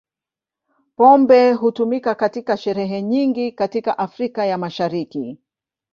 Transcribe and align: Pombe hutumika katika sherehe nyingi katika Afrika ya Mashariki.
Pombe 0.95 1.53
hutumika 1.53 2.15
katika 2.15 2.57
sherehe 2.57 3.01
nyingi 3.01 3.51
katika 3.51 3.97
Afrika 3.97 4.45
ya 4.45 4.57
Mashariki. 4.57 5.37